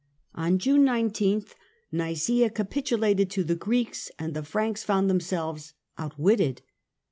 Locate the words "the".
3.43-3.53, 4.33-4.41